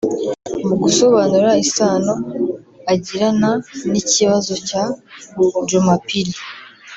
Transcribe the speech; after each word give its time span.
Mu 0.67 0.75
gusobanura 0.81 1.49
isano 1.63 2.13
agirana 2.93 3.51
n’ikibazo 3.91 4.53
cya 4.67 4.83
Djumapili 5.63 6.35